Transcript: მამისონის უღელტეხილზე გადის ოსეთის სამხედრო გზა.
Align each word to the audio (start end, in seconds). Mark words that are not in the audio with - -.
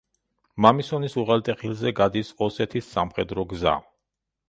მამისონის 0.65 1.17
უღელტეხილზე 1.25 1.93
გადის 2.01 2.35
ოსეთის 2.49 2.91
სამხედრო 2.99 3.49
გზა. 3.55 3.81